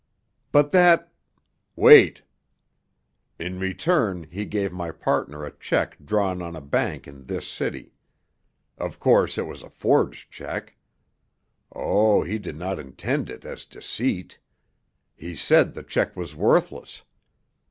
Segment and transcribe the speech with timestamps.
[0.51, 1.11] "But that——"
[1.75, 2.23] "Wait!
[3.37, 7.93] In return he gave my partner a check drawn on a bank in this city.
[8.79, 10.75] Of course it was a forged check.
[11.71, 14.39] Oh, he did not intend it as deceit!
[15.15, 17.03] He said the check was worthless.